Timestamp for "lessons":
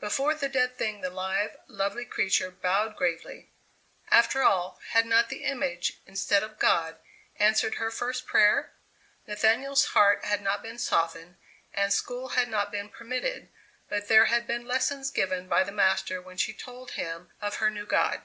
14.68-15.10